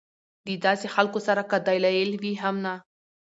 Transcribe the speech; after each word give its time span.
د 0.45 0.47
داسې 0.65 0.85
خلکو 0.95 1.19
سره 1.27 1.41
کۀ 1.49 1.57
دلائل 1.67 2.11
وي 2.21 2.33
هم 2.43 2.55
نۀ 2.63 2.73